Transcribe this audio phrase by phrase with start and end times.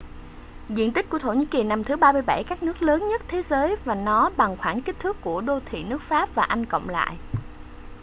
[0.69, 3.75] diện tích của thổ nhĩ kỳ nằm thứ 37 các nước lớn nhất thế giới
[3.85, 7.17] và nó bằng khoảng kích thước của đô thị nước pháp và anh cộng lại